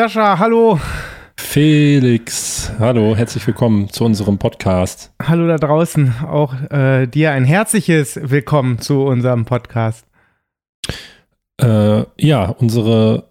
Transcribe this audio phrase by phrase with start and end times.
[0.00, 0.80] Sascha, hallo.
[1.36, 5.12] Felix, hallo, herzlich willkommen zu unserem Podcast.
[5.22, 10.06] Hallo da draußen, auch äh, dir ein herzliches Willkommen zu unserem Podcast.
[11.60, 13.28] Äh, ja, unsere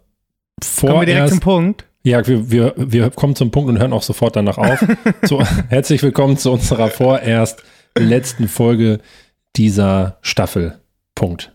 [0.63, 0.82] vorerst...
[0.82, 1.86] Kommen wir direkt zum Punkt?
[2.04, 4.86] Ja, wir, wir, wir kommen zum Punkt und hören auch sofort danach auf.
[5.24, 7.63] so, herzlich willkommen zu unserer vorerst
[7.97, 8.99] letzten Folge
[9.56, 10.78] dieser Staffel.
[11.15, 11.51] Punkt.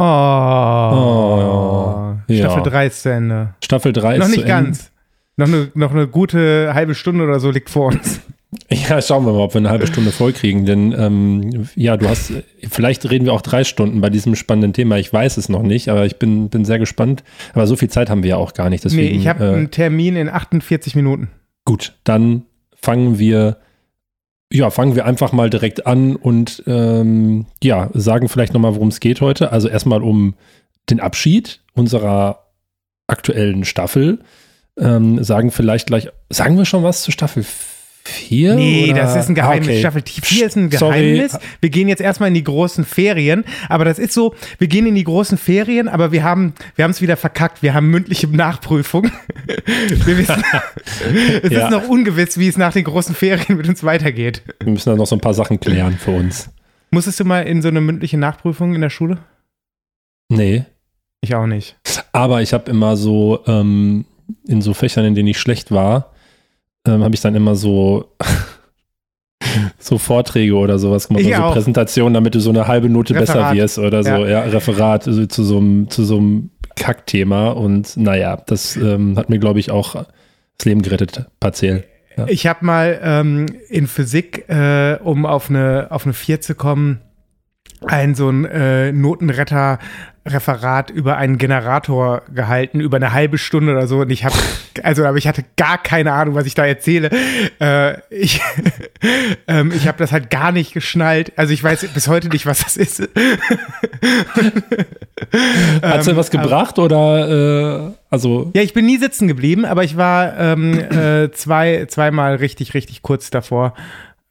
[0.00, 0.04] Oh.
[0.04, 2.70] oh Staffel ja.
[2.70, 3.54] 3 ist zu Ende.
[3.62, 4.90] Staffel 3 ist Noch nicht ganz.
[5.36, 8.20] Noch eine, noch eine gute halbe Stunde oder so liegt vor uns.
[8.70, 10.64] Ja, schauen wir mal, ob wir eine halbe Stunde voll kriegen.
[10.64, 12.32] Denn ähm, ja, du hast,
[12.66, 14.96] vielleicht reden wir auch drei Stunden bei diesem spannenden Thema.
[14.96, 17.24] Ich weiß es noch nicht, aber ich bin, bin sehr gespannt.
[17.52, 18.84] Aber so viel Zeit haben wir ja auch gar nicht.
[18.84, 21.28] Deswegen, nee, ich habe äh, einen Termin in 48 Minuten.
[21.66, 23.58] Gut, dann fangen wir
[24.50, 29.00] ja, fangen wir einfach mal direkt an und ähm, ja, sagen vielleicht nochmal, worum es
[29.00, 29.52] geht heute.
[29.52, 30.34] Also erstmal um
[30.90, 32.48] den Abschied unserer
[33.06, 34.20] aktuellen Staffel.
[34.78, 37.44] Ähm, sagen vielleicht gleich, sagen wir schon was zu Staffel
[38.08, 38.54] 4?
[38.54, 39.02] Nee, oder?
[39.02, 39.68] das ist ein Geheimnis.
[39.68, 39.80] Okay.
[39.80, 41.32] Staffel 4 ist ein Geheimnis.
[41.32, 41.44] Sorry.
[41.60, 43.44] Wir gehen jetzt erstmal in die großen Ferien.
[43.68, 47.02] Aber das ist so, wir gehen in die großen Ferien, aber wir haben wir es
[47.02, 47.62] wieder verkackt.
[47.62, 49.10] Wir haben mündliche Nachprüfung.
[49.46, 50.42] wir wissen,
[51.42, 51.66] es ja.
[51.66, 54.42] ist noch ungewiss, wie es nach den großen Ferien mit uns weitergeht.
[54.60, 56.50] Wir müssen da noch so ein paar Sachen klären für uns.
[56.90, 59.18] Musstest du mal in so eine mündliche Nachprüfung in der Schule?
[60.30, 60.64] Nee.
[61.20, 61.76] Ich auch nicht.
[62.12, 64.04] Aber ich habe immer so ähm,
[64.46, 66.12] in so Fächern, in denen ich schlecht war,
[66.86, 68.14] ähm, habe ich dann immer so,
[69.78, 73.50] so Vorträge oder sowas gemacht, also Präsentationen, damit du so eine halbe Note Referat.
[73.50, 77.50] besser wirst oder so, ja, ja Referat also zu so einem, zu so einem Kackthema
[77.50, 81.84] und naja, das ähm, hat mir, glaube ich, auch das Leben gerettet, partiell.
[82.16, 82.26] Ja.
[82.28, 87.00] Ich habe mal ähm, in Physik, äh, um auf eine, auf eine 4 zu kommen,
[87.86, 89.78] ein so ein äh, Notenretter
[90.28, 94.00] Referat über einen Generator gehalten, über eine halbe Stunde oder so.
[94.00, 94.34] Und ich habe,
[94.82, 97.10] also, aber ich hatte gar keine Ahnung, was ich da erzähle.
[97.60, 98.40] Äh, ich
[99.48, 101.32] ähm, ich habe das halt gar nicht geschnallt.
[101.36, 103.00] Also ich weiß bis heute nicht, was das ist.
[105.82, 108.50] Hat es ähm, was gebracht oder äh, also?
[108.54, 113.02] Ja, ich bin nie sitzen geblieben, aber ich war ähm, äh, zwei, zweimal richtig, richtig
[113.02, 113.74] kurz davor.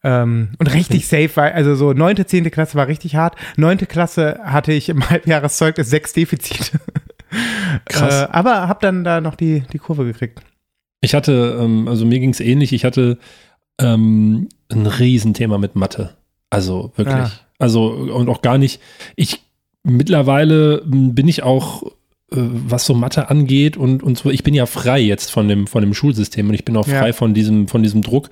[0.03, 3.35] Ähm, und richtig safe war, also so neunte, zehnte Klasse war richtig hart.
[3.55, 6.79] Neunte Klasse hatte ich im Halbjahreszeugnis sechs Defizite.
[7.85, 8.23] Krass.
[8.23, 10.39] Äh, aber hab dann da noch die, die Kurve gekriegt.
[11.01, 13.17] Ich hatte, ähm, also mir ging es ähnlich, ich hatte
[13.79, 16.15] ähm, ein Riesenthema mit Mathe.
[16.49, 17.17] Also wirklich.
[17.17, 17.31] Ja.
[17.59, 18.81] Also und auch gar nicht,
[19.15, 19.41] ich
[19.83, 21.83] mittlerweile bin ich auch
[22.31, 25.65] äh, was so Mathe angeht und, und so, ich bin ja frei jetzt von dem,
[25.65, 27.13] von dem Schulsystem und ich bin auch frei ja.
[27.13, 28.29] von diesem, von diesem Druck.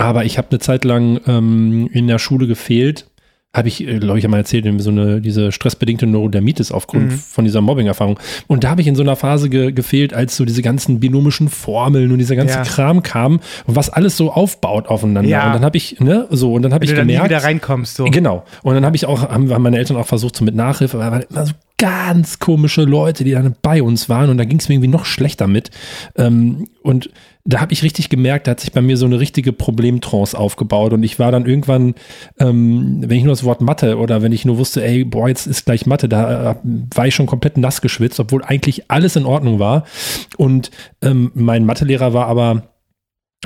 [0.00, 3.06] Aber ich habe eine Zeit lang ähm, in der Schule gefehlt.
[3.52, 7.18] Habe ich, äh, glaube ich, einmal erzählt, so eine, diese stressbedingte Neurodermitis aufgrund mhm.
[7.18, 8.20] von dieser Mobbing-Erfahrung.
[8.46, 11.48] Und da habe ich in so einer Phase ge gefehlt, als so diese ganzen binomischen
[11.48, 12.62] Formeln und dieser ganze ja.
[12.62, 15.28] Kram kam und was alles so aufbaut aufeinander.
[15.28, 15.48] Ja.
[15.48, 17.08] Und dann habe ich, ne, so, und dann habe ich gemerkt.
[17.08, 18.04] Wenn du wieder reinkommst, so.
[18.04, 18.44] Genau.
[18.62, 21.10] Und dann habe ich auch, haben, haben meine Eltern auch versucht, so mit Nachhilfe, aber
[21.10, 24.68] waren immer so ganz komische Leute, die dann bei uns waren und da ging es
[24.68, 25.70] mir irgendwie noch schlechter mit.
[26.14, 27.08] Ähm, und
[27.46, 30.92] da habe ich richtig gemerkt, da hat sich bei mir so eine richtige Problemtrance aufgebaut
[30.92, 31.94] und ich war dann irgendwann,
[32.38, 35.46] ähm, wenn ich nur das Wort Mathe oder wenn ich nur wusste, ey, boah, jetzt
[35.46, 36.54] ist gleich Mathe, da äh,
[36.94, 39.84] war ich schon komplett nass geschwitzt, obwohl eigentlich alles in Ordnung war.
[40.36, 40.70] Und
[41.00, 42.74] ähm, mein Mathelehrer war aber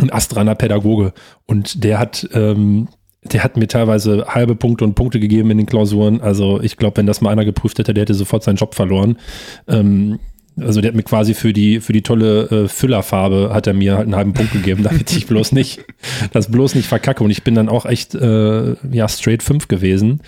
[0.00, 1.12] ein astreiner Pädagoge
[1.46, 2.88] und der hat ähm,
[3.24, 6.20] der hat mir teilweise halbe Punkte und Punkte gegeben in den Klausuren.
[6.20, 9.18] Also ich glaube, wenn das mal einer geprüft hätte, der hätte sofort seinen Job verloren.
[9.66, 10.18] Ähm,
[10.60, 13.96] also der hat mir quasi für die für die tolle äh, Füllerfarbe hat er mir
[13.96, 15.84] halt einen halben Punkt gegeben, damit ich bloß nicht
[16.32, 20.20] das bloß nicht verkacke und ich bin dann auch echt äh, ja straight 5 gewesen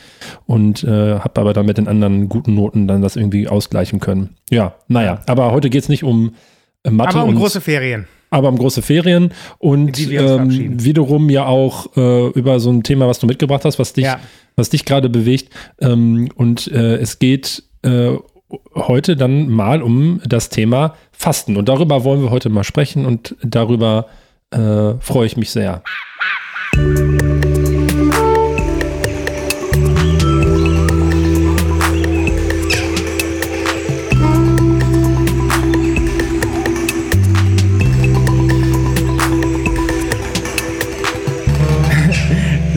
[0.47, 4.31] und äh, habe aber dann mit den anderen guten Noten dann das irgendwie ausgleichen können.
[4.51, 6.35] Ja, naja, aber heute geht's nicht um
[6.83, 11.47] äh, Mathe aber um und, große Ferien aber um große Ferien und ähm, wiederum ja
[11.47, 14.19] auch äh, über so ein Thema, was du mitgebracht hast, was dich, ja.
[14.57, 15.53] was dich gerade bewegt.
[15.81, 18.17] Ähm, und äh, es geht äh,
[18.75, 21.57] heute dann mal um das Thema Fasten.
[21.57, 24.07] Und darüber wollen wir heute mal sprechen und darüber
[24.51, 25.83] äh, freue ich mich sehr.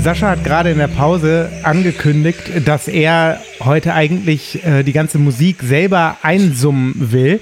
[0.09, 5.61] Sascha hat gerade in der Pause angekündigt, dass er heute eigentlich äh, die ganze Musik
[5.61, 7.39] selber einsummen will.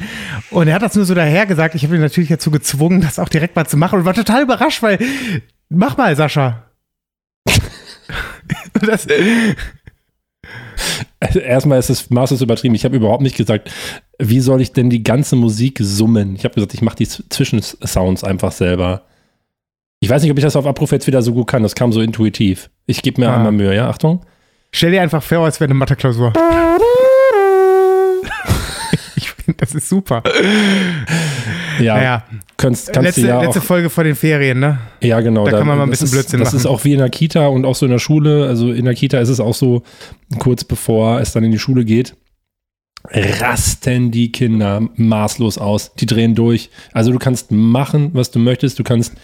[0.52, 1.76] Und er hat das nur so daher gesagt.
[1.76, 4.44] Ich habe ihn natürlich dazu gezwungen, das auch direkt mal zu machen und war total
[4.44, 5.00] überrascht, weil
[5.70, 6.66] mach mal, Sascha.
[8.74, 9.08] das,
[11.36, 12.76] erstmal ist es maßlos übertrieben.
[12.76, 13.72] Ich habe überhaupt nicht gesagt,
[14.20, 16.36] wie soll ich denn die ganze Musik summen?
[16.36, 19.04] Ich habe gesagt, ich mache die Zwischensounds einfach selber.
[20.08, 21.64] Ich weiß nicht, ob ich das auf Abruf jetzt wieder so gut kann.
[21.64, 22.70] Das kam so intuitiv.
[22.86, 23.36] Ich gebe mir ah.
[23.36, 23.90] einmal Mühe, ja?
[23.90, 24.22] Achtung.
[24.72, 26.32] Stell dir einfach vor, als wäre eine Mathe-Klausur.
[29.18, 30.24] ich finde, das ist super.
[31.82, 32.24] Ja, naja.
[32.56, 34.80] kannst, kannst letzte, du ja letzte Folge vor den Ferien, ne?
[35.02, 35.44] Ja, genau.
[35.44, 36.56] Da, da kann man mal ein bisschen ist, Blödsinn das machen.
[36.56, 38.48] Das ist auch wie in der Kita und auch so in der Schule.
[38.48, 39.84] Also in der Kita ist es auch so,
[40.40, 42.16] kurz bevor es dann in die Schule geht,
[43.12, 45.96] rasten die Kinder maßlos aus.
[45.96, 46.70] Die drehen durch.
[46.94, 48.80] Also du kannst machen, was du möchtest.
[48.80, 49.16] Du kannst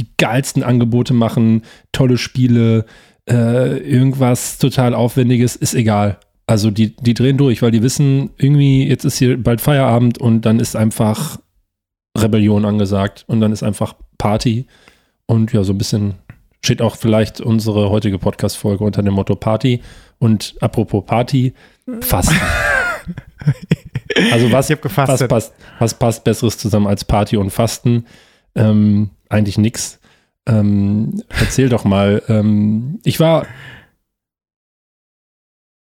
[0.00, 1.62] die geilsten Angebote machen,
[1.92, 2.86] tolle Spiele,
[3.28, 6.18] äh, irgendwas total Aufwendiges, ist egal.
[6.46, 10.42] Also die, die drehen durch, weil die wissen, irgendwie, jetzt ist hier bald Feierabend und
[10.42, 11.38] dann ist einfach
[12.18, 14.66] Rebellion angesagt und dann ist einfach Party.
[15.26, 16.14] Und ja, so ein bisschen
[16.60, 19.80] steht auch vielleicht unsere heutige Podcast-Folge unter dem Motto Party.
[20.18, 21.54] Und apropos Party,
[22.00, 22.34] Fasten.
[24.32, 28.06] also was, was, passt, was passt Besseres zusammen als Party und Fasten?
[28.54, 29.98] Ähm, eigentlich nix.
[30.46, 32.22] Ähm, erzähl doch mal.
[32.28, 33.46] Ähm, ich war,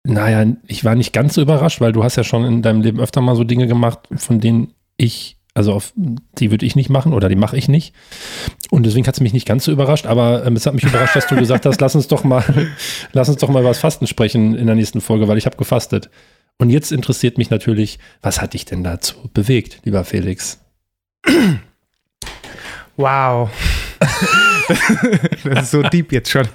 [0.05, 3.01] naja, ich war nicht ganz so überrascht, weil du hast ja schon in deinem Leben
[3.01, 7.13] öfter mal so Dinge gemacht, von denen ich, also auf die würde ich nicht machen
[7.13, 7.95] oder die mache ich nicht.
[8.71, 11.17] Und deswegen hat es mich nicht ganz so überrascht, aber ähm, es hat mich überrascht,
[11.17, 12.45] dass du gesagt hast, lass uns doch mal,
[13.13, 15.57] lass uns doch mal über das Fasten sprechen in der nächsten Folge, weil ich habe
[15.57, 16.11] gefastet.
[16.59, 20.59] Und jetzt interessiert mich natürlich, was hat dich denn dazu bewegt, lieber Felix?
[22.97, 23.51] Wow.
[25.45, 26.47] das ist so deep jetzt schon.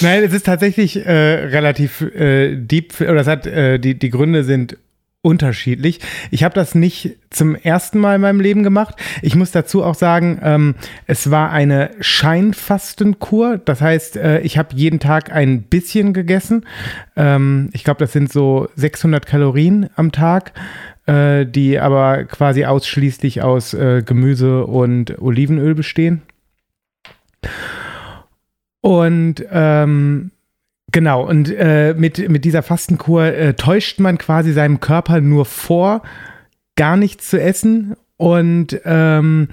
[0.00, 1.10] Nein, es ist tatsächlich äh,
[1.46, 4.76] relativ äh, deep, oder es hat, äh, die, die Gründe sind
[5.20, 6.00] unterschiedlich.
[6.30, 8.94] Ich habe das nicht zum ersten Mal in meinem Leben gemacht.
[9.20, 10.74] Ich muss dazu auch sagen, ähm,
[11.06, 13.58] es war eine Scheinfastenkur.
[13.58, 16.66] Das heißt, äh, ich habe jeden Tag ein bisschen gegessen.
[17.16, 20.52] Ähm, ich glaube, das sind so 600 Kalorien am Tag
[21.08, 26.22] äh, die aber quasi ausschließlich aus äh, Gemüse und Olivenöl bestehen.
[28.82, 30.30] Und ähm,
[30.92, 36.02] genau, und äh, mit, mit dieser Fastenkur äh, täuscht man quasi seinem Körper nur vor,
[36.76, 39.48] gar nichts zu essen und ähm,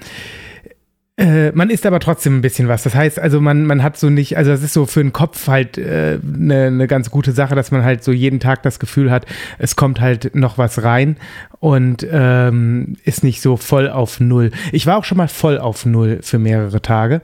[1.18, 2.82] äh, man isst aber trotzdem ein bisschen was.
[2.82, 5.48] Das heißt, also man, man hat so nicht, also das ist so für den Kopf
[5.48, 8.78] halt eine äh, ne, ne ganz gute Sache, dass man halt so jeden Tag das
[8.78, 9.24] Gefühl hat,
[9.58, 11.16] es kommt halt noch was rein
[11.58, 14.50] und ähm, ist nicht so voll auf Null.
[14.72, 17.22] Ich war auch schon mal voll auf Null für mehrere Tage.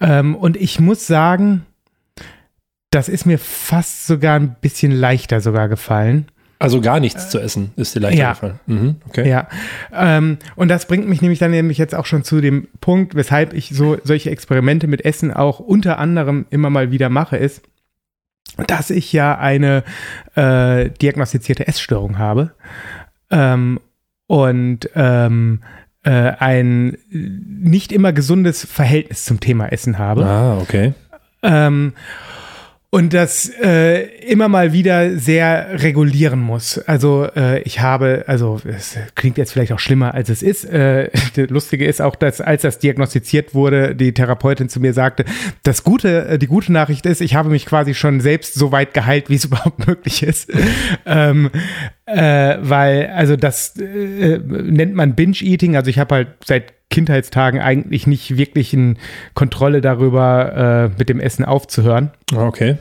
[0.00, 1.64] Ähm, und ich muss sagen,
[2.90, 6.26] das ist mir fast sogar ein bisschen leichter sogar gefallen.
[6.60, 8.30] Also gar nichts äh, zu essen ist dir leichter ja.
[8.32, 8.60] gefallen.
[8.66, 9.28] Mhm, okay.
[9.28, 9.48] Ja.
[9.94, 13.54] Ähm, und das bringt mich nämlich dann nämlich jetzt auch schon zu dem Punkt, weshalb
[13.54, 17.62] ich so solche Experimente mit Essen auch unter anderem immer mal wieder mache, ist,
[18.66, 19.84] dass ich ja eine
[20.34, 22.52] äh, diagnostizierte Essstörung habe.
[23.30, 23.80] Ähm,
[24.26, 25.60] und ähm,
[26.02, 30.26] äh, ein nicht immer gesundes Verhältnis zum Thema Essen habe.
[30.26, 30.92] Ah, okay.
[31.42, 31.94] Ähm,
[32.92, 36.76] und das äh, immer mal wieder sehr regulieren muss.
[36.78, 40.64] Also äh, ich habe, also es klingt jetzt vielleicht auch schlimmer, als es ist.
[40.64, 45.24] Äh, das Lustige ist auch, dass als das diagnostiziert wurde, die Therapeutin zu mir sagte,
[45.62, 48.92] das Gute, äh, die gute Nachricht ist, ich habe mich quasi schon selbst so weit
[48.92, 50.50] geheilt, wie es überhaupt möglich ist.
[51.06, 51.50] ähm,
[52.06, 55.76] äh, weil, also das äh, nennt man Binge-Eating.
[55.76, 58.94] Also ich habe halt seit Kindheitstagen eigentlich nicht wirklich eine
[59.34, 62.10] Kontrolle darüber, äh, mit dem Essen aufzuhören.
[62.34, 62.78] Ah, okay.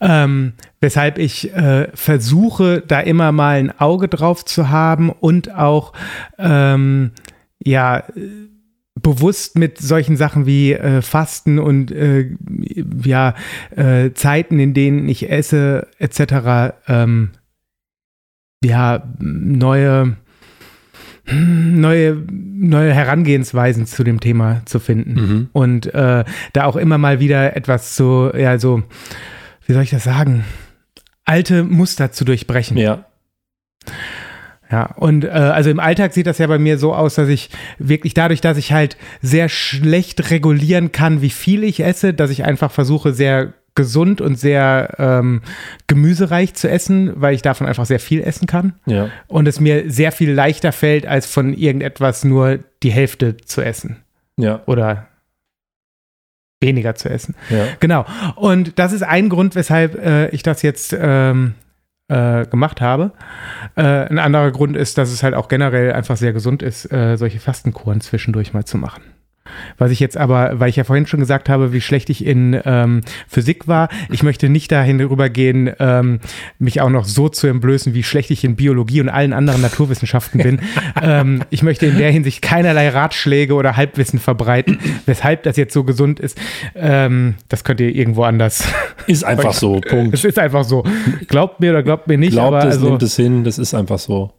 [0.00, 5.92] Ähm, weshalb ich äh, versuche, da immer mal ein Auge drauf zu haben und auch,
[6.38, 7.10] ähm,
[7.62, 8.04] ja,
[8.94, 12.30] bewusst mit solchen Sachen wie äh, Fasten und äh,
[13.04, 13.34] ja,
[13.74, 17.30] äh, Zeiten, in denen ich esse, etc., ähm,
[18.62, 20.16] ja, neue
[21.32, 25.12] neue, neue Herangehensweisen zu dem Thema zu finden.
[25.12, 25.48] Mhm.
[25.52, 28.82] Und äh, da auch immer mal wieder etwas zu, ja, so,
[29.66, 30.44] wie soll ich das sagen,
[31.24, 32.76] alte Muster zu durchbrechen.
[32.76, 33.06] Ja.
[34.70, 37.50] Ja, und äh, also im Alltag sieht das ja bei mir so aus, dass ich
[37.78, 42.44] wirklich dadurch, dass ich halt sehr schlecht regulieren kann, wie viel ich esse, dass ich
[42.44, 45.42] einfach versuche, sehr gesund und sehr ähm,
[45.86, 48.74] gemüsereich zu essen, weil ich davon einfach sehr viel essen kann.
[48.86, 49.08] Ja.
[49.26, 53.96] Und es mir sehr viel leichter fällt, als von irgendetwas nur die Hälfte zu essen.
[54.36, 54.62] Ja.
[54.66, 55.08] Oder
[56.60, 57.34] weniger zu essen.
[57.48, 57.66] Ja.
[57.80, 58.04] Genau.
[58.36, 61.54] Und das ist ein Grund, weshalb äh, ich das jetzt ähm,
[62.08, 63.12] äh, gemacht habe.
[63.76, 67.16] Äh, ein anderer Grund ist, dass es halt auch generell einfach sehr gesund ist, äh,
[67.16, 69.02] solche Fastenkuren zwischendurch mal zu machen.
[69.78, 72.60] Was ich jetzt aber, weil ich ja vorhin schon gesagt habe, wie schlecht ich in
[72.64, 76.20] ähm, Physik war, ich möchte nicht dahin rübergehen, ähm,
[76.58, 80.42] mich auch noch so zu entblößen, wie schlecht ich in Biologie und allen anderen Naturwissenschaften
[80.42, 80.60] bin.
[81.02, 85.84] ähm, ich möchte in der Hinsicht keinerlei Ratschläge oder Halbwissen verbreiten, weshalb das jetzt so
[85.84, 86.38] gesund ist.
[86.74, 88.64] Ähm, das könnt ihr irgendwo anders.
[89.06, 90.14] Ist einfach so, Punkt.
[90.14, 90.84] Es ist einfach so.
[91.28, 92.32] Glaubt mir oder glaubt mir nicht.
[92.32, 94.32] Glaubt aber es, also, nimmt es hin, das ist einfach so.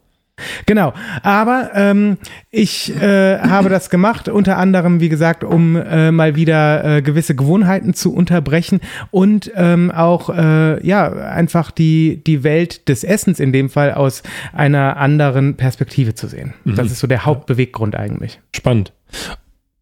[0.66, 0.94] Genau,
[1.24, 2.18] aber ähm,
[2.50, 7.36] ich äh, habe das gemacht, unter anderem, wie gesagt, um äh, mal wieder äh, gewisse
[7.36, 8.80] Gewohnheiten zu unterbrechen
[9.12, 14.24] und ähm, auch, äh, ja, einfach die, die Welt des Essens in dem Fall aus
[14.54, 16.54] einer anderen Perspektive zu sehen.
[16.64, 16.76] Mhm.
[16.76, 18.40] Das ist so der Hauptbeweggrund eigentlich.
[18.56, 18.94] Spannend.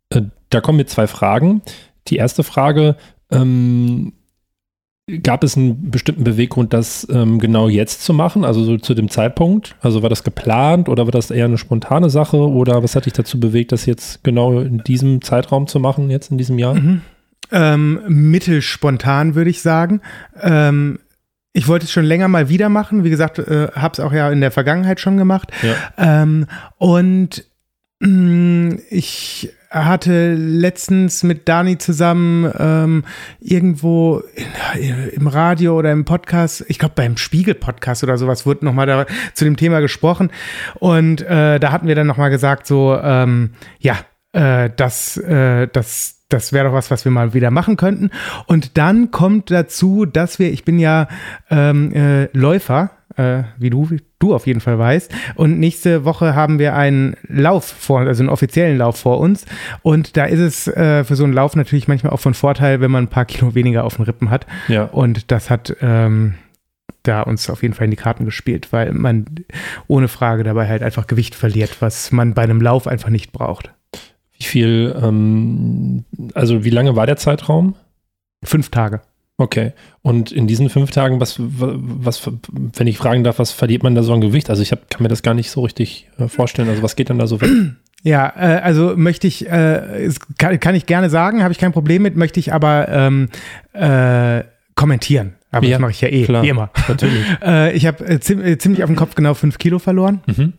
[0.09, 1.61] Äh, da kommen mir zwei Fragen.
[2.07, 2.95] Die erste Frage,
[3.31, 4.13] ähm,
[5.23, 9.09] gab es einen bestimmten Beweggrund, das ähm, genau jetzt zu machen, also so zu dem
[9.09, 9.75] Zeitpunkt?
[9.81, 13.13] Also war das geplant oder war das eher eine spontane Sache oder was hat dich
[13.13, 16.75] dazu bewegt, das jetzt genau in diesem Zeitraum zu machen, jetzt in diesem Jahr?
[16.75, 17.01] Mhm.
[17.51, 20.01] Ähm, mittelspontan würde ich sagen.
[20.41, 20.99] Ähm,
[21.53, 23.03] ich wollte es schon länger mal wieder machen.
[23.03, 25.51] Wie gesagt, äh, habe es auch ja in der Vergangenheit schon gemacht.
[25.63, 26.21] Ja.
[26.21, 26.45] Ähm,
[26.77, 27.43] und
[27.99, 33.03] mh, ich hatte letztens mit Dani zusammen ähm,
[33.39, 34.23] irgendwo
[34.75, 39.05] in, im Radio oder im Podcast, ich glaube beim Spiegel-Podcast oder sowas, wurde nochmal da
[39.33, 40.31] zu dem Thema gesprochen.
[40.79, 43.97] Und äh, da hatten wir dann nochmal gesagt, so, ähm, ja,
[44.33, 48.09] äh, das, äh, das, das wäre doch was, was wir mal wieder machen könnten.
[48.47, 51.07] Und dann kommt dazu, dass wir, ich bin ja
[51.49, 55.11] ähm, äh, Läufer, äh, wie du, du auf jeden Fall weißt.
[55.35, 59.45] Und nächste Woche haben wir einen Lauf vor, also einen offiziellen Lauf vor uns.
[59.81, 62.91] Und da ist es äh, für so einen Lauf natürlich manchmal auch von Vorteil, wenn
[62.91, 64.45] man ein paar Kilo weniger auf den Rippen hat.
[64.67, 64.83] Ja.
[64.83, 66.35] Und das hat ähm,
[67.03, 69.25] da uns auf jeden Fall in die Karten gespielt, weil man
[69.87, 73.73] ohne Frage dabei halt einfach Gewicht verliert, was man bei einem Lauf einfach nicht braucht.
[74.37, 77.75] Wie viel, ähm, also wie lange war der Zeitraum?
[78.43, 79.01] Fünf Tage.
[79.39, 79.71] Okay.
[80.01, 84.03] Und in diesen fünf Tagen, was, was, wenn ich fragen darf, was verliert man da
[84.03, 84.49] so an Gewicht?
[84.49, 86.67] Also ich hab, kann mir das gar nicht so richtig äh, vorstellen.
[86.67, 87.49] Also was geht dann da so weg?
[88.03, 92.01] Ja, äh, also möchte ich, äh, kann, kann ich gerne sagen, habe ich kein Problem
[92.01, 93.29] mit, möchte ich aber ähm,
[93.71, 94.43] äh,
[94.75, 95.35] kommentieren.
[95.51, 96.43] Aber Ja, das mache ich ja eh, klar.
[96.43, 96.69] wie immer.
[96.87, 97.25] Natürlich.
[97.41, 100.21] Äh, ich habe äh, äh, ziemlich auf dem Kopf genau fünf Kilo verloren.
[100.27, 100.53] Mhm.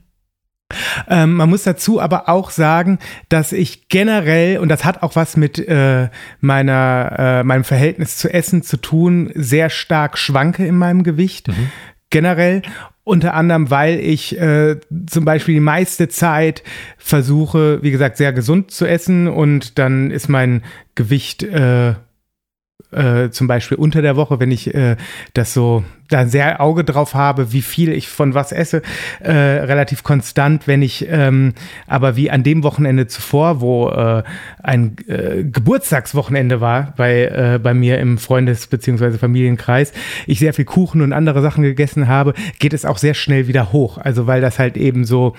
[1.08, 5.36] Ähm, man muss dazu aber auch sagen, dass ich generell, und das hat auch was
[5.36, 6.08] mit äh,
[6.40, 11.48] meiner, äh, meinem Verhältnis zu Essen zu tun, sehr stark schwanke in meinem Gewicht.
[11.48, 11.70] Mhm.
[12.10, 12.62] Generell.
[13.02, 16.62] Unter anderem, weil ich äh, zum Beispiel die meiste Zeit
[16.96, 20.62] versuche, wie gesagt, sehr gesund zu essen und dann ist mein
[20.94, 21.94] Gewicht äh,
[22.92, 24.96] äh, zum Beispiel unter der Woche, wenn ich äh,
[25.34, 28.82] das so da sehr Auge drauf habe, wie viel ich von was esse,
[29.20, 30.66] äh, relativ konstant.
[30.66, 31.54] Wenn ich ähm,
[31.86, 34.22] aber wie an dem Wochenende zuvor, wo äh,
[34.62, 39.18] ein äh, Geburtstagswochenende war bei, äh, bei mir im Freundes- bzw.
[39.18, 39.92] Familienkreis,
[40.26, 43.72] ich sehr viel Kuchen und andere Sachen gegessen habe, geht es auch sehr schnell wieder
[43.72, 43.98] hoch.
[43.98, 45.34] Also weil das halt eben so,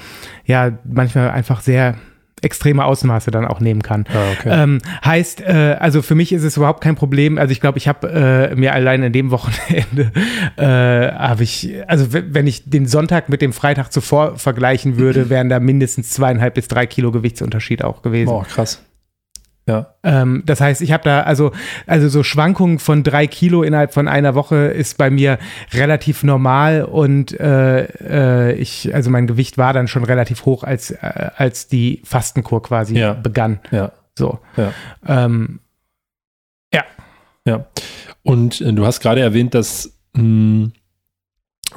[0.45, 1.95] ja, manchmal einfach sehr
[2.41, 4.05] extreme Ausmaße dann auch nehmen kann.
[4.13, 4.49] Ah, okay.
[4.51, 7.37] Ähm, heißt, äh, also für mich ist es überhaupt kein Problem.
[7.37, 10.11] Also ich glaube, ich habe äh, mir allein in dem Wochenende,
[10.57, 15.49] äh, habe ich, also wenn ich den Sonntag mit dem Freitag zuvor vergleichen würde, wären
[15.49, 18.29] da mindestens zweieinhalb bis drei Kilo Gewichtsunterschied auch gewesen.
[18.29, 18.83] Boah, krass.
[19.67, 19.93] Ja.
[20.03, 21.51] Ähm, das heißt, ich habe da, also,
[21.87, 25.37] also so Schwankungen von drei Kilo innerhalb von einer Woche ist bei mir
[25.73, 27.83] relativ normal und äh,
[28.49, 32.63] äh, ich, also mein Gewicht war dann schon relativ hoch, als, äh, als die Fastenkur
[32.63, 33.13] quasi Ja.
[33.13, 33.59] begann.
[33.71, 33.91] Ja.
[34.17, 34.39] So.
[34.57, 34.73] Ja.
[35.07, 35.59] Ähm,
[37.43, 37.65] Ja.
[38.23, 40.69] Und äh, du hast gerade erwähnt, dass mh,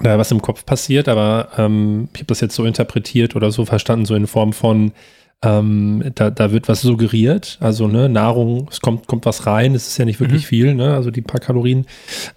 [0.03, 3.65] da was im Kopf passiert, aber ähm, ich habe das jetzt so interpretiert oder so
[3.65, 4.93] verstanden, so in Form von,
[5.45, 9.87] ähm, da, da wird was suggeriert, also ne, Nahrung, es kommt, kommt was rein, es
[9.87, 10.47] ist ja nicht wirklich Mhm.
[10.47, 10.95] viel, ne?
[10.95, 11.87] Also die paar Kalorien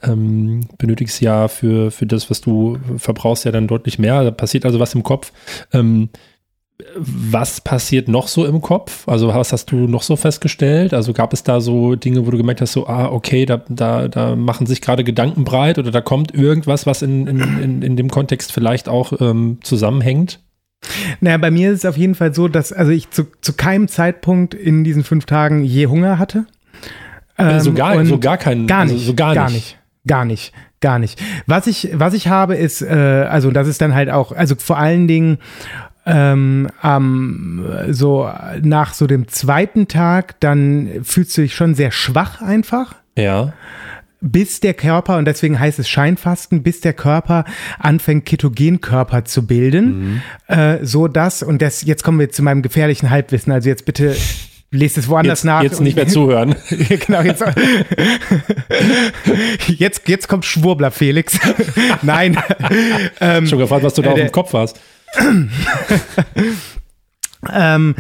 [0.04, 4.24] ähm, benötigst ja für, für das, was du verbrauchst, ja dann deutlich mehr.
[4.24, 5.32] Da passiert also was im Kopf.
[5.74, 6.10] Ähm,
[6.96, 9.08] was passiert noch so im Kopf?
[9.08, 10.94] Also was hast du noch so festgestellt?
[10.94, 14.08] Also gab es da so Dinge, wo du gemerkt hast, so, ah, okay, da, da,
[14.08, 17.96] da machen sich gerade Gedanken breit oder da kommt irgendwas, was in, in, in, in
[17.98, 20.40] dem Kontext vielleicht auch ähm, zusammenhängt?
[21.20, 23.88] Naja, bei mir ist es auf jeden Fall so, dass also ich zu, zu keinem
[23.88, 26.46] Zeitpunkt in diesen fünf Tagen je Hunger hatte.
[27.38, 28.68] Ähm, so, gar, so gar keinen.
[28.68, 29.54] Gar also nicht, so gar, gar nicht.
[29.54, 31.22] nicht, gar nicht, gar nicht.
[31.46, 34.78] Was ich, was ich habe, ist, äh, also das ist dann halt auch, also vor
[34.78, 35.38] allen Dingen
[36.06, 38.30] ähm, am so
[38.62, 43.54] nach so dem zweiten Tag, dann fühlst du dich schon sehr schwach einfach Ja.
[44.22, 47.46] Bis der Körper, und deswegen heißt es Scheinfasten, bis der Körper
[47.80, 53.10] anfängt, Ketogenkörper zu bilden, äh, so dass, und das, jetzt kommen wir zu meinem gefährlichen
[53.10, 54.16] Halbwissen, also jetzt bitte
[54.72, 55.64] lest es woanders jetzt, nach.
[55.64, 56.56] Jetzt nicht mehr zuhören.
[57.06, 57.44] genau, jetzt,
[59.68, 61.40] jetzt, jetzt kommt Schwurbler Felix.
[62.02, 62.38] Nein.
[63.22, 64.80] ähm, Schon gefragt, was du da äh, auf dem Kopf hast.
[67.54, 67.96] Ähm,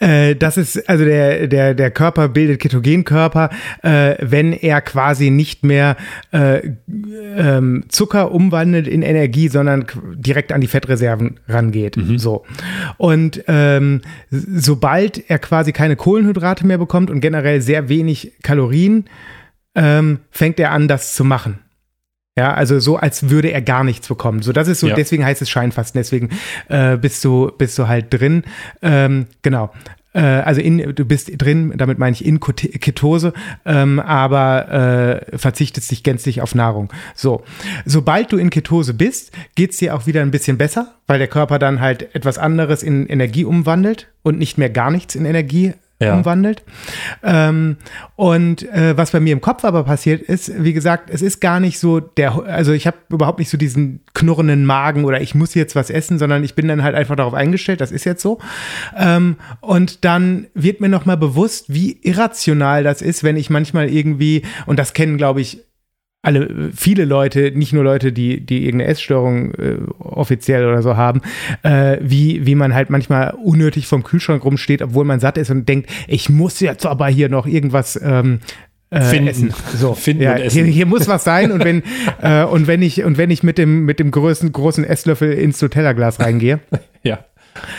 [0.00, 3.50] äh, das ist, also der, der, der Körper bildet Ketogenkörper,
[3.82, 5.96] äh, wenn er quasi nicht mehr
[6.32, 6.72] äh,
[7.36, 11.96] ähm, Zucker umwandelt in Energie, sondern direkt an die Fettreserven rangeht.
[11.96, 12.18] Mhm.
[12.18, 12.44] So.
[12.96, 19.04] Und ähm, sobald er quasi keine Kohlenhydrate mehr bekommt und generell sehr wenig Kalorien,
[19.74, 21.60] ähm, fängt er an, das zu machen.
[22.38, 24.42] Ja, also so, als würde er gar nichts bekommen.
[24.42, 24.94] So, das ist so, ja.
[24.94, 26.28] deswegen heißt es Scheinfasten, deswegen
[26.68, 28.44] äh, bist du, bist du halt drin.
[28.80, 29.72] Ähm, genau.
[30.12, 33.32] Äh, also in, du bist drin, damit meine ich in Ketose,
[33.66, 36.92] ähm, aber äh, verzichtest dich gänzlich auf Nahrung.
[37.16, 37.42] So,
[37.84, 41.58] sobald du in Ketose bist, geht's dir auch wieder ein bisschen besser, weil der Körper
[41.58, 46.16] dann halt etwas anderes in Energie umwandelt und nicht mehr gar nichts in Energie ja.
[46.16, 46.62] umwandelt.
[47.22, 47.76] Ähm,
[48.16, 51.60] und äh, was bei mir im Kopf aber passiert ist, wie gesagt, es ist gar
[51.60, 55.54] nicht so der, also ich habe überhaupt nicht so diesen knurrenden Magen oder ich muss
[55.54, 58.38] jetzt was essen, sondern ich bin dann halt einfach darauf eingestellt, das ist jetzt so.
[58.96, 64.42] Ähm, und dann wird mir nochmal bewusst, wie irrational das ist, wenn ich manchmal irgendwie,
[64.66, 65.67] und das kennen, glaube ich,
[66.28, 71.22] alle, viele Leute, nicht nur Leute, die, die irgendeine Essstörung äh, offiziell oder so haben,
[71.62, 75.66] äh, wie, wie man halt manchmal unnötig vom Kühlschrank rumsteht, obwohl man satt ist und
[75.66, 78.40] denkt, ich muss jetzt aber hier noch irgendwas ähm,
[78.90, 79.28] äh, Finden.
[79.28, 79.54] essen.
[79.74, 80.64] So, Finden ja, und essen.
[80.64, 81.82] Hier, hier muss was sein und wenn,
[82.20, 85.62] äh, und wenn ich, und wenn ich mit dem, mit dem größten, großen Esslöffel ins
[85.62, 86.60] Nutella-Glas reingehe.
[87.02, 87.20] ja.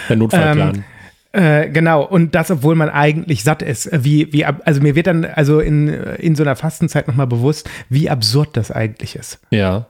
[0.10, 0.76] Der Notfallplan.
[0.78, 0.84] Ähm,
[1.32, 3.90] äh, genau, und das, obwohl man eigentlich satt ist.
[4.04, 8.10] Wie, wie, also mir wird dann also in, in so einer Fastenzeit nochmal bewusst, wie
[8.10, 9.40] absurd das eigentlich ist.
[9.52, 9.88] Ja.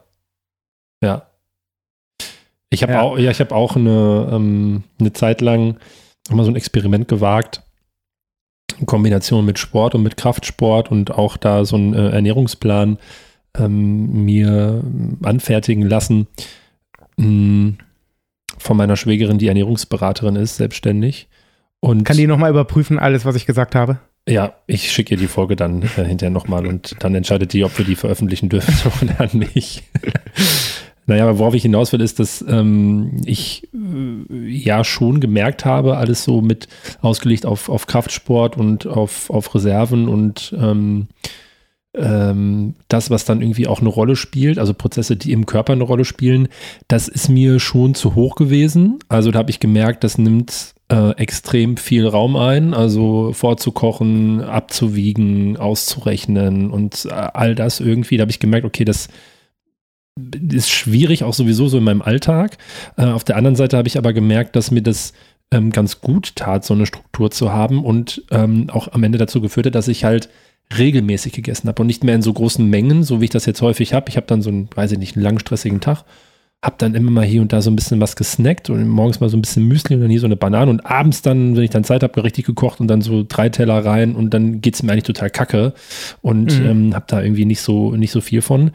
[1.02, 1.26] Ja.
[2.68, 3.00] Ich habe ja.
[3.00, 5.78] auch, ja, ich habe auch eine, ähm, eine Zeit lang
[6.30, 7.62] mal so ein Experiment gewagt.
[8.78, 12.98] In Kombination mit Sport und mit Kraftsport und auch da so einen äh, Ernährungsplan
[13.56, 14.84] ähm, mir
[15.22, 16.28] anfertigen lassen.
[17.18, 17.78] Hm
[18.60, 21.28] von meiner Schwägerin, die Ernährungsberaterin ist, selbstständig.
[21.80, 23.98] Und Kann die nochmal überprüfen, alles, was ich gesagt habe?
[24.28, 27.76] Ja, ich schicke ihr die Folge dann äh, hinterher nochmal und dann entscheidet die, ob
[27.78, 29.82] wir die veröffentlichen dürfen oder nicht.
[31.06, 35.96] naja, aber worauf ich hinaus will, ist, dass ähm, ich äh, ja schon gemerkt habe,
[35.96, 36.68] alles so mit
[37.00, 41.08] ausgelegt auf, auf Kraftsport und auf, auf Reserven und ähm,
[41.94, 45.84] ähm, das, was dann irgendwie auch eine Rolle spielt, also Prozesse, die im Körper eine
[45.84, 46.48] Rolle spielen,
[46.88, 48.98] das ist mir schon zu hoch gewesen.
[49.08, 55.56] Also da habe ich gemerkt, das nimmt äh, extrem viel Raum ein, also vorzukochen, abzuwiegen,
[55.56, 58.16] auszurechnen und äh, all das irgendwie.
[58.16, 59.08] Da habe ich gemerkt, okay, das
[60.52, 62.58] ist schwierig, auch sowieso so in meinem Alltag.
[62.96, 65.12] Äh, auf der anderen Seite habe ich aber gemerkt, dass mir das
[65.50, 69.40] ähm, ganz gut tat, so eine Struktur zu haben und ähm, auch am Ende dazu
[69.40, 70.28] geführt hat, dass ich halt
[70.76, 73.62] regelmäßig gegessen habe und nicht mehr in so großen Mengen, so wie ich das jetzt
[73.62, 74.08] häufig habe.
[74.08, 76.04] Ich habe dann so einen, weiß ich nicht, einen langen stressigen Tag,
[76.62, 79.30] habe dann immer mal hier und da so ein bisschen was gesnackt und morgens mal
[79.30, 81.70] so ein bisschen Müsli und dann hier so eine Banane und abends dann, wenn ich
[81.70, 84.82] dann Zeit habe, richtig gekocht und dann so drei Teller rein und dann geht es
[84.82, 85.72] mir eigentlich total kacke
[86.20, 86.66] und mhm.
[86.66, 88.72] ähm, habe da irgendwie nicht so, nicht so viel von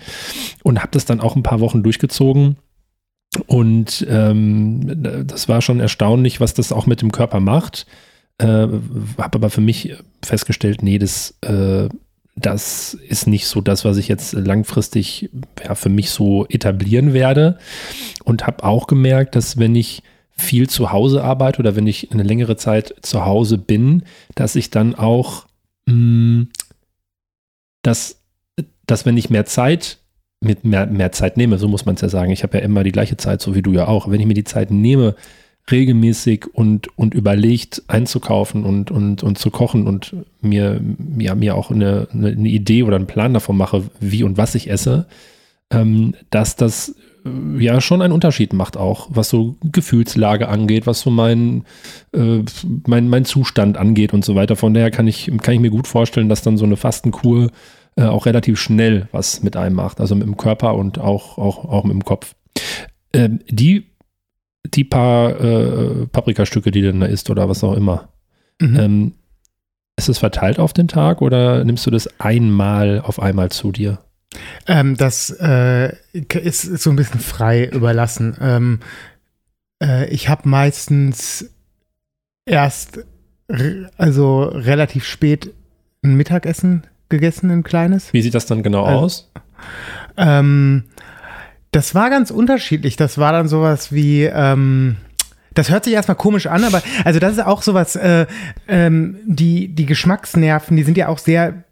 [0.63, 2.57] und habe das dann auch ein paar Wochen durchgezogen.
[3.47, 7.85] Und ähm, das war schon erstaunlich, was das auch mit dem Körper macht.
[8.37, 8.81] Äh, habe
[9.17, 11.87] aber für mich festgestellt, nee, das, äh,
[12.35, 15.29] das ist nicht so das, was ich jetzt langfristig
[15.63, 17.57] ja, für mich so etablieren werde.
[18.23, 20.03] Und habe auch gemerkt, dass wenn ich
[20.37, 24.03] viel zu Hause arbeite oder wenn ich eine längere Zeit zu Hause bin,
[24.35, 25.45] dass ich dann auch,
[25.85, 26.49] mh, mm,
[27.83, 28.19] dass,
[28.85, 29.99] dass wenn ich mehr Zeit
[30.41, 32.31] mit mehr, mehr Zeit nehme, so muss man es ja sagen.
[32.31, 34.09] Ich habe ja immer die gleiche Zeit, so wie du ja auch.
[34.09, 35.15] Wenn ich mir die Zeit nehme,
[35.69, 40.79] regelmäßig und, und überlegt einzukaufen und, und, und zu kochen und mir,
[41.17, 44.69] ja, mir auch eine, eine Idee oder einen Plan davon mache, wie und was ich
[44.69, 45.07] esse,
[45.71, 51.01] ähm, dass das äh, ja schon einen Unterschied macht auch, was so Gefühlslage angeht, was
[51.01, 51.65] so mein,
[52.13, 52.43] äh,
[52.85, 54.55] mein, mein Zustand angeht und so weiter.
[54.55, 57.49] Von daher kann ich, kann ich mir gut vorstellen, dass dann so eine Fastenkur
[57.95, 61.65] äh, auch relativ schnell was mit einem macht, also mit dem Körper und auch, auch,
[61.65, 62.35] auch mit dem Kopf.
[63.13, 63.94] Ähm, die
[64.73, 68.09] die paar äh, Paprikastücke, die du dann da isst oder was auch immer,
[68.59, 68.79] mhm.
[68.79, 69.13] ähm,
[69.97, 73.99] ist es verteilt auf den Tag oder nimmst du das einmal auf einmal zu dir?
[74.67, 78.35] Ähm, das äh, ist, so ein bisschen frei überlassen.
[78.41, 78.79] Ähm,
[79.81, 81.49] äh, ich habe meistens
[82.45, 83.05] erst
[83.97, 85.53] also relativ spät
[86.03, 88.11] ein Mittagessen gegessen, ein kleines.
[88.11, 89.31] Wie sieht das dann genau also, aus?
[90.17, 90.85] Ähm,
[91.75, 92.95] das war ganz unterschiedlich.
[92.95, 94.95] Das war dann sowas wie, ähm,
[95.53, 98.25] Das hört sich erstmal komisch an, aber also das ist auch sowas, äh,
[98.67, 101.63] ähm, die, die Geschmacksnerven, die sind ja auch sehr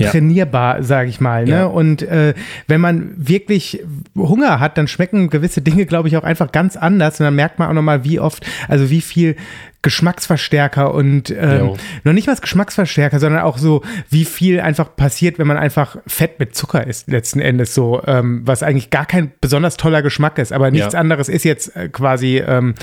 [0.00, 0.10] ja.
[0.10, 1.44] trainierbar, sage ich mal.
[1.44, 1.50] Ne?
[1.50, 1.64] Ja.
[1.66, 2.34] Und äh,
[2.66, 3.84] wenn man wirklich
[4.16, 7.20] Hunger hat, dann schmecken gewisse Dinge, glaube ich, auch einfach ganz anders.
[7.20, 9.36] Und dann merkt man auch nochmal, wie oft, also wie viel
[9.82, 15.46] Geschmacksverstärker und ähm, noch nicht mal Geschmacksverstärker, sondern auch so, wie viel einfach passiert, wenn
[15.46, 19.76] man einfach Fett mit Zucker isst, letzten Endes so, ähm, was eigentlich gar kein besonders
[19.76, 21.00] toller Geschmack ist, aber nichts ja.
[21.00, 22.74] anderes ist jetzt äh, quasi ähm,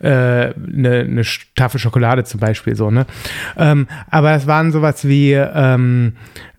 [0.00, 0.54] äh, eine,
[1.08, 1.22] eine
[1.54, 3.06] Tafel Schokolade zum Beispiel so, ne?
[3.56, 6.14] Ähm, aber es waren sowas wie ähm,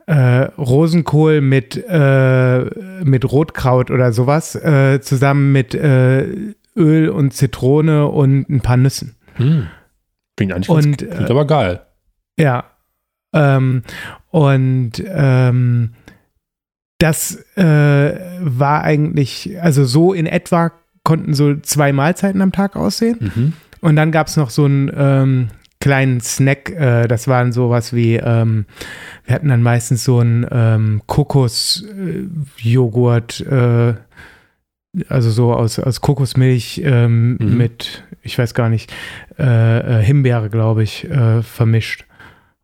[0.10, 2.60] äh, Rosenkohl mit, äh,
[3.04, 6.25] mit Rotkraut oder sowas, äh, zusammen mit äh,
[6.75, 9.15] Öl und Zitrone und ein paar Nüssen.
[9.36, 9.67] Hm.
[10.39, 11.82] Klingt eigentlich und, ganz, klingt aber geil.
[12.39, 12.63] Ja.
[13.34, 13.84] Ähm,
[14.30, 15.89] und ähm,
[16.97, 20.71] das äh, war eigentlich, also so in etwa
[21.04, 23.17] konnten so zwei Mahlzeiten am Tag aussehen.
[23.19, 23.52] Mhm.
[23.82, 25.49] Und dann gab es noch so ein ähm,
[25.82, 26.69] kleinen Snack.
[26.69, 28.63] Äh, das waren sowas wie, ähm,
[29.25, 33.93] wir hatten dann meistens so einen ähm, Kokosjoghurt, äh,
[35.10, 37.58] also so aus, aus Kokosmilch ähm, mhm.
[37.58, 38.93] mit, ich weiß gar nicht,
[39.38, 42.05] äh, äh Himbeere, glaube ich, äh, vermischt.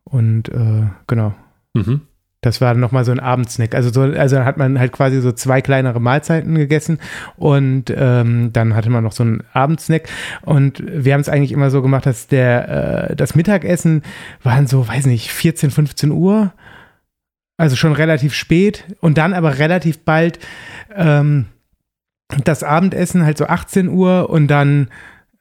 [0.04, 1.34] Und äh, genau.
[1.74, 2.02] Mhm.
[2.46, 3.74] Das war nochmal so ein Abendsnack.
[3.74, 6.98] Also, so, also hat man halt quasi so zwei kleinere Mahlzeiten gegessen
[7.36, 10.08] und ähm, dann hatte man noch so einen Abendsnack.
[10.42, 14.02] Und wir haben es eigentlich immer so gemacht, dass der, äh, das Mittagessen
[14.44, 16.52] waren so, weiß nicht, 14, 15 Uhr.
[17.56, 20.38] Also schon relativ spät und dann aber relativ bald
[20.94, 21.46] ähm,
[22.44, 24.88] das Abendessen halt so 18 Uhr und dann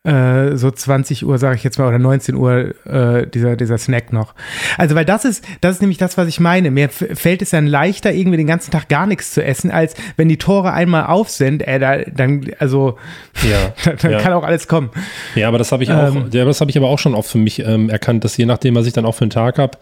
[0.05, 4.13] äh, so 20 Uhr, sage ich jetzt mal, oder 19 Uhr äh, dieser, dieser Snack
[4.13, 4.33] noch.
[4.77, 6.71] Also, weil das ist, das ist nämlich das, was ich meine.
[6.71, 10.29] Mir fällt es dann leichter, irgendwie den ganzen Tag gar nichts zu essen, als wenn
[10.29, 12.97] die Tore einmal auf sind, äh, da, dann, also,
[13.43, 14.19] ja, dann ja.
[14.19, 14.91] kann auch alles kommen.
[15.35, 17.29] Ja, aber das habe ich auch, ähm, ja, das habe ich aber auch schon oft
[17.29, 19.77] für mich ähm, erkannt, dass je nachdem, was ich dann auch für einen Tag habe,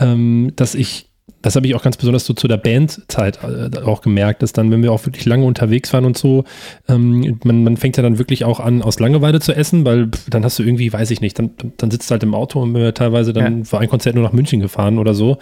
[0.00, 1.07] ähm, dass ich
[1.42, 4.70] das habe ich auch ganz besonders so zu der Bandzeit äh, auch gemerkt, dass dann,
[4.70, 6.44] wenn wir auch wirklich lange unterwegs waren und so,
[6.88, 10.44] ähm, man, man fängt ja dann wirklich auch an, aus Langeweile zu essen, weil dann
[10.44, 12.92] hast du irgendwie, weiß ich nicht, dann, dann sitzt du halt im Auto und wir
[12.92, 13.64] teilweise dann ja.
[13.64, 15.38] für ein Konzert nur nach München gefahren oder so.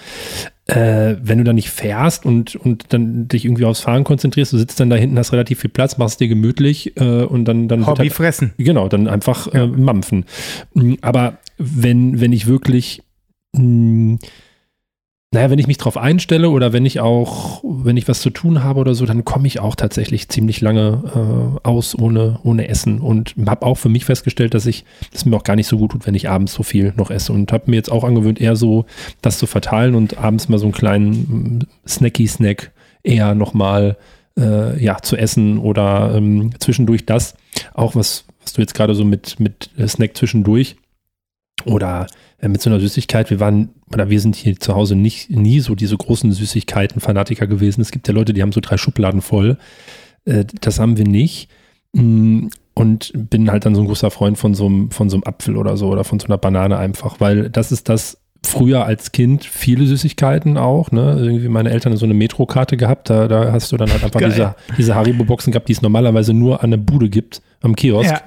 [0.67, 4.59] Äh, wenn du dann nicht fährst und, und dann dich irgendwie aufs Fahren konzentrierst, du
[4.59, 7.87] sitzt dann da hinten, hast relativ viel Platz, machst dir gemütlich äh, und dann, dann
[7.87, 8.53] Hobby halt, fressen.
[8.59, 9.65] Genau, dann einfach ja.
[9.65, 10.25] äh, mampfen.
[11.01, 13.03] Aber wenn, wenn ich wirklich
[13.53, 14.19] mh, hm,
[15.33, 18.63] naja, wenn ich mich drauf einstelle oder wenn ich auch, wenn ich was zu tun
[18.63, 23.01] habe oder so, dann komme ich auch tatsächlich ziemlich lange äh, aus ohne, ohne Essen
[23.01, 25.91] und habe auch für mich festgestellt, dass ich, dass mir auch gar nicht so gut
[25.93, 28.55] tut, wenn ich abends so viel noch esse und habe mir jetzt auch angewöhnt, eher
[28.55, 28.87] so
[29.21, 31.59] das zu verteilen und abends mal so einen kleinen mm,
[31.89, 32.71] Snacky-Snack
[33.03, 33.97] eher nochmal
[34.39, 37.35] äh, ja, zu essen oder ähm, zwischendurch das,
[37.75, 40.77] auch was, was du jetzt gerade so mit, mit Snack zwischendurch
[41.65, 42.07] oder
[42.39, 43.31] äh, mit so einer Süßigkeit.
[43.31, 47.81] Wir waren, oder wir sind hier zu Hause nicht, nie so diese großen Süßigkeiten-Fanatiker gewesen.
[47.81, 49.59] Es gibt ja Leute, die haben so drei Schubladen voll.
[50.25, 51.49] Äh, das haben wir nicht.
[51.93, 55.25] Mm, und bin halt dann so ein großer Freund von so einem, von so einem
[55.25, 59.13] Apfel oder so oder von so einer Banane einfach, weil das ist das, früher als
[59.13, 61.17] Kind viele Süßigkeiten auch, ne?
[61.19, 64.21] Irgendwie meine Eltern haben so eine Metrokarte gehabt, da, da hast du dann halt einfach
[64.21, 64.31] Geil.
[64.31, 68.11] diese, diese Haribo-Boxen gehabt, die es normalerweise nur an der Bude gibt, am Kiosk.
[68.11, 68.21] Ja.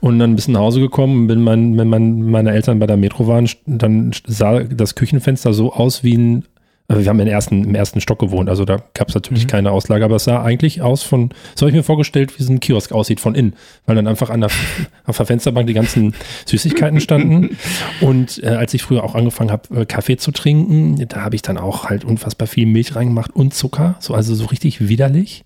[0.00, 2.96] Und dann bis nach Hause gekommen, und bin mein, wenn mein, meine Eltern bei der
[2.96, 6.55] Metro waren, dann sah das Küchenfenster so aus wie ein also
[6.88, 9.48] wir haben im ersten, im ersten Stock gewohnt, also da gab es natürlich mhm.
[9.48, 12.52] keine Auslage, aber es sah eigentlich aus von, so habe ich mir vorgestellt, wie so
[12.52, 13.54] ein Kiosk aussieht von innen,
[13.86, 14.50] weil dann einfach an der,
[15.04, 16.14] auf der Fensterbank die ganzen
[16.46, 17.56] Süßigkeiten standen.
[18.00, 21.42] Und äh, als ich früher auch angefangen habe, äh, Kaffee zu trinken, da habe ich
[21.42, 25.44] dann auch halt unfassbar viel Milch reingemacht und Zucker, so also so richtig widerlich.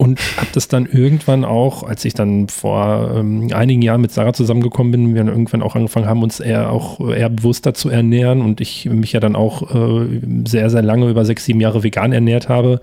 [0.00, 4.32] Und habe das dann irgendwann auch, als ich dann vor ähm, einigen Jahren mit Sarah
[4.32, 8.40] zusammengekommen bin, wir dann irgendwann auch angefangen haben, uns eher auch eher bewusster zu ernähren
[8.40, 12.12] und ich mich ja dann auch äh, sehr, sehr lange über sechs, sieben Jahre vegan
[12.12, 12.80] ernährt habe,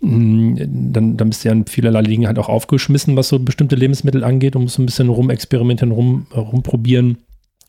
[0.00, 0.56] mm,
[0.94, 4.24] dann, dann bist du ja in vielerlei Ligen halt auch aufgeschmissen, was so bestimmte Lebensmittel
[4.24, 7.18] angeht und musst so ein bisschen rumexperimentieren, rum, rumprobieren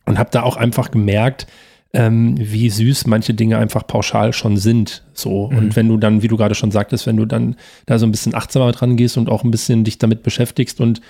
[0.05, 1.47] und habe da auch einfach gemerkt,
[1.93, 5.04] ähm, wie süß manche Dinge einfach pauschal schon sind.
[5.13, 5.49] So.
[5.49, 5.58] Mhm.
[5.58, 8.12] Und wenn du dann, wie du gerade schon sagtest, wenn du dann da so ein
[8.12, 11.02] bisschen achtsamer dran gehst und auch ein bisschen dich damit beschäftigst und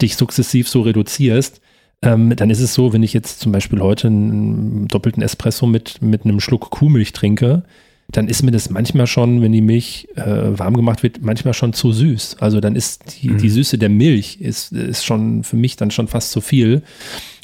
[0.00, 1.60] dich sukzessiv so reduzierst,
[2.02, 6.02] ähm, dann ist es so, wenn ich jetzt zum Beispiel heute einen doppelten Espresso mit,
[6.02, 7.62] mit einem Schluck Kuhmilch trinke,
[8.10, 11.72] dann ist mir das manchmal schon, wenn die Milch äh, warm gemacht wird, manchmal schon
[11.72, 12.36] zu süß.
[12.40, 13.38] Also dann ist die, mhm.
[13.38, 16.82] die Süße der Milch ist, ist schon für mich dann schon fast zu viel.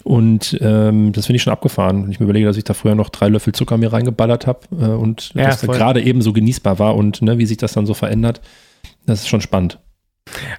[0.08, 2.04] Und ähm, das finde ich schon abgefahren.
[2.04, 4.60] Wenn ich mir überlege, dass ich da früher noch drei Löffel Zucker mir reingeballert habe
[4.72, 7.84] äh, und ja, das gerade eben so genießbar war und ne, wie sich das dann
[7.84, 8.40] so verändert,
[9.04, 9.80] das ist schon spannend.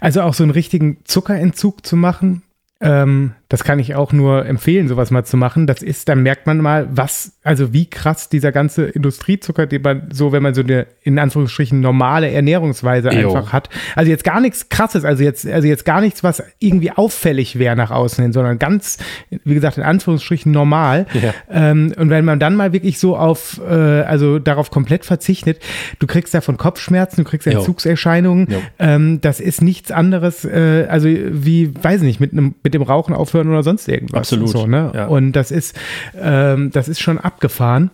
[0.01, 2.43] Also auch so einen richtigen Zuckerentzug zu machen,
[2.79, 5.67] ähm, Das kann ich auch nur empfehlen, sowas mal zu machen.
[5.67, 10.09] Das ist, dann merkt man mal, was, also wie krass dieser ganze Industriezucker, den man
[10.11, 13.29] so, wenn man so eine in Anführungsstrichen normale Ernährungsweise Jo.
[13.29, 13.69] einfach hat.
[13.95, 17.75] Also jetzt gar nichts krasses, also jetzt, also jetzt gar nichts, was irgendwie auffällig wäre
[17.75, 21.07] nach außen hin, sondern ganz, wie gesagt, in Anführungsstrichen normal.
[21.19, 21.33] Ja.
[21.49, 25.59] Ähm, und wenn man dann mal wirklich so auf, äh, also darauf komplett verzichtet,
[25.97, 27.47] du kriegst davon Kopfschmerzen, du kriegst.
[27.47, 28.47] Entzugserscheinungen.
[28.77, 32.81] Ähm, das ist nichts anderes, äh, also wie, weiß ich nicht, mit, einem, mit dem
[32.81, 34.19] Rauchen aufhören oder sonst irgendwas.
[34.19, 34.91] Absolut, So, ne?
[34.93, 35.07] ja.
[35.07, 35.77] Und das ist,
[36.19, 37.91] ähm, das ist schon abgefahren.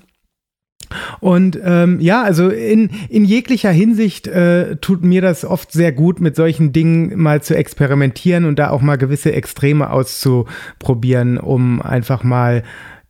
[1.20, 6.20] Und ähm, ja, also in, in jeglicher Hinsicht äh, tut mir das oft sehr gut,
[6.20, 12.24] mit solchen Dingen mal zu experimentieren und da auch mal gewisse Extreme auszuprobieren, um einfach
[12.24, 12.64] mal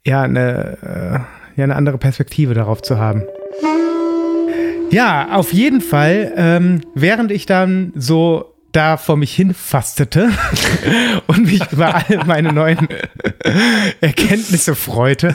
[0.05, 3.23] ja eine, äh, ja, eine andere Perspektive darauf zu haben.
[4.91, 10.29] Ja, auf jeden Fall, ähm, während ich dann so da vor mich hin fastete
[11.27, 12.89] und mich über all meine neuen
[14.01, 15.33] Erkenntnisse freute,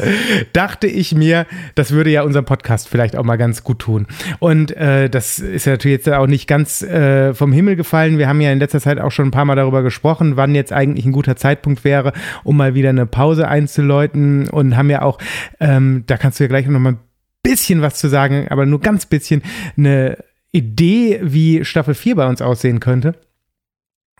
[0.53, 4.07] dachte ich mir, das würde ja unserem Podcast vielleicht auch mal ganz gut tun.
[4.41, 8.19] Und äh, das ist ja natürlich jetzt auch nicht ganz äh, vom Himmel gefallen.
[8.19, 10.73] Wir haben ja in letzter Zeit auch schon ein paar Mal darüber gesprochen, wann jetzt
[10.73, 12.13] eigentlich ein guter Zeitpunkt wäre,
[12.45, 15.19] um mal wieder eine Pause einzuläuten und haben ja auch,
[15.61, 17.01] ähm, da kannst du ja gleich noch mal ein
[17.43, 19.43] bisschen was zu sagen, aber nur ganz bisschen
[19.79, 20.19] eine
[20.53, 23.15] Idee, wie Staffel 4 bei uns aussehen könnte.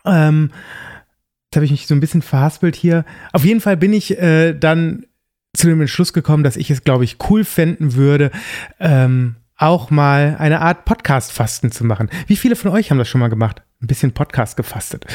[0.05, 0.51] Ähm,
[1.45, 3.05] jetzt habe ich mich so ein bisschen verhaspelt hier.
[3.33, 5.05] Auf jeden Fall bin ich äh, dann
[5.55, 8.31] zu dem Entschluss gekommen, dass ich es, glaube ich, cool fänden würde,
[8.79, 12.09] ähm, auch mal eine Art Podcast-Fasten zu machen.
[12.27, 13.61] Wie viele von euch haben das schon mal gemacht?
[13.81, 15.05] Ein bisschen Podcast gefastet.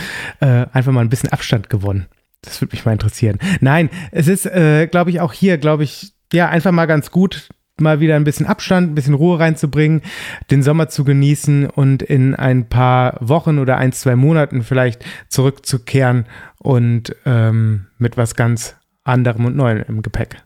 [0.40, 2.06] Äh, einfach mal ein bisschen Abstand gewonnen.
[2.42, 3.38] Das würde mich mal interessieren.
[3.60, 7.48] Nein, es ist, äh, glaube ich, auch hier, glaube ich, ja, einfach mal ganz gut,
[7.80, 10.02] mal wieder ein bisschen Abstand, ein bisschen Ruhe reinzubringen,
[10.50, 16.26] den Sommer zu genießen und in ein paar Wochen oder ein, zwei Monaten vielleicht zurückzukehren
[16.58, 20.42] und ähm, mit was ganz anderem und Neuem im Gepäck.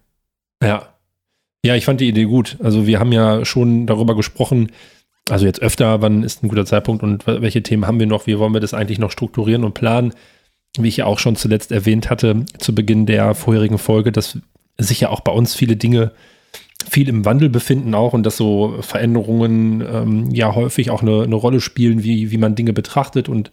[0.63, 0.95] Ja.
[1.63, 2.57] Ja, ich fand die Idee gut.
[2.63, 4.73] Also wir haben ja schon darüber gesprochen,
[5.29, 8.39] also jetzt öfter, wann ist ein guter Zeitpunkt und welche Themen haben wir noch, wie
[8.39, 10.15] wollen wir das eigentlich noch strukturieren und planen.
[10.79, 14.39] Wie ich ja auch schon zuletzt erwähnt hatte, zu Beginn der vorherigen Folge, dass
[14.79, 16.13] sich ja auch bei uns viele Dinge
[16.89, 21.35] viel im Wandel befinden auch und dass so Veränderungen ähm, ja häufig auch eine, eine
[21.35, 23.51] Rolle spielen, wie, wie man Dinge betrachtet und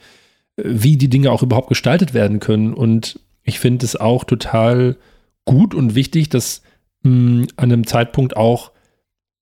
[0.57, 2.73] äh, wie die Dinge auch überhaupt gestaltet werden können.
[2.73, 4.97] Und ich finde es auch total
[5.45, 6.61] gut und wichtig, dass
[7.03, 8.71] mh, an einem Zeitpunkt auch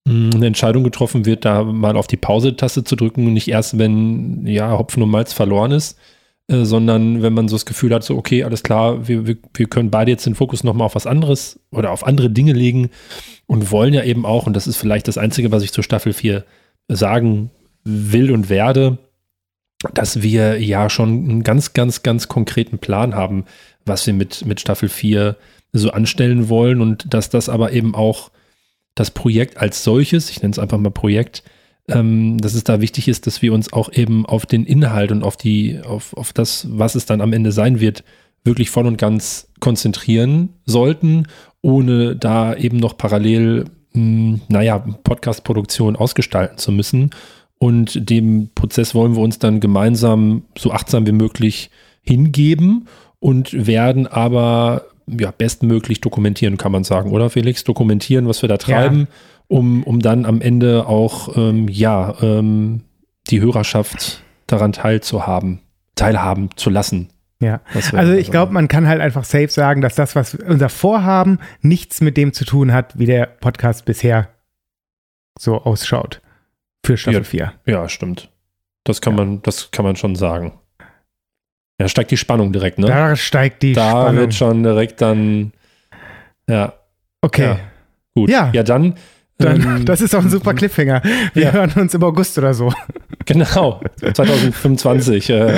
[0.08, 3.78] mh, eine Entscheidung getroffen wird, da mal auf die Pause-Taste zu drücken und nicht erst,
[3.78, 5.98] wenn ja Hopfen und Malz verloren ist,
[6.48, 9.68] äh, sondern wenn man so das Gefühl hat, so okay, alles klar, wir, wir, wir
[9.68, 12.90] können beide jetzt den Fokus nochmal auf was anderes oder auf andere Dinge legen
[13.48, 16.14] und wollen ja eben auch, und das ist vielleicht das Einzige, was ich zur Staffel
[16.14, 16.46] 4
[16.88, 17.50] sagen
[17.84, 19.00] will und werde,
[19.94, 23.46] dass wir ja schon einen ganz, ganz, ganz konkreten Plan haben,
[23.86, 25.38] was wir mit, mit Staffel 4
[25.74, 28.32] so anstellen wollen und dass das aber eben auch
[28.96, 31.44] das Projekt als solches, ich nenne es einfach mal Projekt,
[31.88, 35.24] ähm, dass es da wichtig ist, dass wir uns auch eben auf den Inhalt und
[35.24, 38.04] auf die, auf, auf das, was es dann am Ende sein wird,
[38.44, 41.28] wirklich voll und ganz konzentrieren sollten,
[41.62, 47.10] ohne da eben noch parallel, mh, naja, Podcast-Produktion ausgestalten zu müssen.
[47.58, 51.72] Und dem Prozess wollen wir uns dann gemeinsam so achtsam wie möglich
[52.02, 52.88] hingeben
[53.20, 57.64] und werden aber ja, bestmöglich dokumentieren, kann man sagen, oder Felix?
[57.64, 59.08] Dokumentieren, was wir da treiben,
[59.48, 62.82] um, um dann am Ende auch ähm, ja, ähm,
[63.28, 65.60] die Hörerschaft daran teilzuhaben,
[65.96, 67.10] teilhaben zu lassen.
[67.40, 67.62] Ja,
[67.94, 72.00] also ich glaube, man kann halt einfach safe sagen, dass das, was unser Vorhaben, nichts
[72.02, 74.30] mit dem zu tun hat, wie der Podcast bisher
[75.38, 76.22] so ausschaut
[76.86, 77.24] für Staffel Ja.
[77.24, 77.54] 4.
[77.66, 78.30] Ja, stimmt.
[78.86, 80.54] Das kann man, das kann man schon sagen.
[81.80, 82.88] Ja, steigt die Spannung direkt, ne?
[82.88, 84.16] Da steigt die da Spannung.
[84.16, 85.52] wird schon direkt dann,
[86.48, 86.74] ja,
[87.22, 87.60] okay, ja.
[88.16, 88.30] gut.
[88.30, 88.50] Ja.
[88.54, 88.96] ja dann,
[89.38, 91.02] dann, ähm, das ist auch ein super Cliffhanger.
[91.34, 91.52] Wir Ja.
[91.52, 92.72] hören uns im August oder so.
[93.26, 93.82] Genau,
[94.14, 95.30] 2025.
[95.32, 95.54] äh,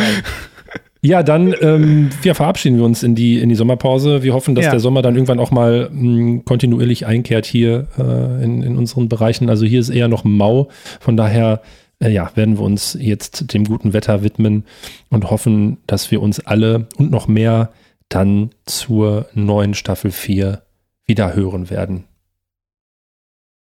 [1.01, 4.23] ja, dann ähm, ja, verabschieden wir uns in die, in die Sommerpause.
[4.23, 4.71] Wir hoffen, dass Ja.
[4.71, 9.49] der Sommer dann irgendwann auch mal mh, kontinuierlich einkehrt hier äh, in, in unseren Bereichen.
[9.49, 10.69] Also hier ist eher noch mau.
[10.99, 11.61] Von daher
[11.99, 14.65] äh, ja, werden wir uns jetzt dem guten Wetter widmen
[15.09, 17.71] und hoffen, dass wir uns alle und noch mehr
[18.09, 20.61] dann zur neuen Staffel 4
[21.05, 22.05] wieder hören werden.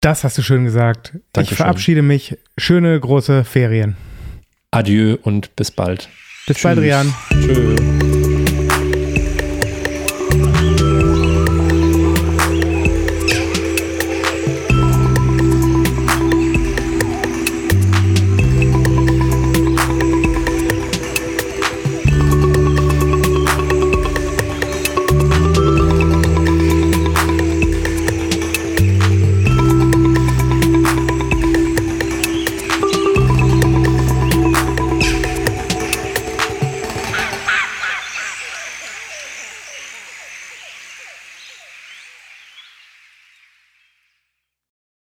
[0.06, 1.13] Das hast du schön gesagt.
[1.15, 1.58] Ich Dankeschön.
[1.58, 2.38] verabschiede mich.
[2.60, 3.98] Schöne große Ferien.
[4.70, 6.10] Adieu und bis bald.
[6.46, 6.86] Bis bald, Tschüss.
[6.86, 7.13] Rian.
[7.32, 7.85] Tschö.